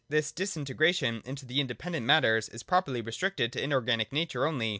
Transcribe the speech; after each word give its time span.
This 0.09 0.31
disintegration 0.31 1.21
into 1.25 1.47
independent 1.53 2.07
matters 2.07 2.49
is 2.49 2.63
properly 2.63 3.01
restricted 3.01 3.53
to 3.53 3.61
inorganic 3.63 4.11
nature 4.11 4.47
only. 4.47 4.69